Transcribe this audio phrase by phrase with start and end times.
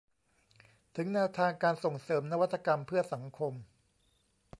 [0.95, 3.53] ถึงแนวทางการส่งเสริมนวัตกรรมเพื่อสังคม